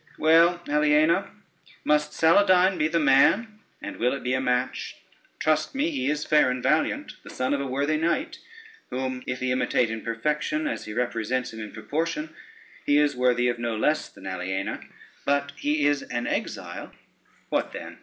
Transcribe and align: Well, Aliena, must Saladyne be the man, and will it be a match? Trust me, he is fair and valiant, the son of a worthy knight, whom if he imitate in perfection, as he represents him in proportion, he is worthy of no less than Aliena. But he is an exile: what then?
Well, 0.17 0.61
Aliena, 0.67 1.29
must 1.83 2.11
Saladyne 2.11 2.79
be 2.79 2.87
the 2.87 2.97
man, 2.99 3.59
and 3.83 3.97
will 3.97 4.13
it 4.15 4.23
be 4.23 4.33
a 4.33 4.41
match? 4.41 4.95
Trust 5.37 5.75
me, 5.75 5.91
he 5.91 6.09
is 6.09 6.25
fair 6.25 6.49
and 6.49 6.63
valiant, 6.63 7.11
the 7.23 7.29
son 7.29 7.53
of 7.53 7.61
a 7.61 7.67
worthy 7.67 7.97
knight, 7.97 8.39
whom 8.89 9.21
if 9.27 9.41
he 9.41 9.51
imitate 9.51 9.91
in 9.91 10.01
perfection, 10.01 10.65
as 10.65 10.85
he 10.85 10.93
represents 10.93 11.53
him 11.53 11.59
in 11.59 11.71
proportion, 11.71 12.33
he 12.83 12.97
is 12.97 13.15
worthy 13.15 13.47
of 13.47 13.59
no 13.59 13.75
less 13.77 14.09
than 14.09 14.25
Aliena. 14.25 14.81
But 15.23 15.51
he 15.55 15.85
is 15.85 16.01
an 16.01 16.25
exile: 16.25 16.93
what 17.49 17.71
then? 17.71 17.99